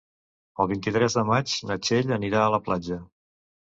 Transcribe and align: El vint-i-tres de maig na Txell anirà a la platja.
El 0.63 0.69
vint-i-tres 0.71 1.19
de 1.19 1.25
maig 1.33 1.55
na 1.69 1.79
Txell 1.85 2.19
anirà 2.21 2.45
a 2.47 2.53
la 2.59 2.65
platja. 2.69 3.03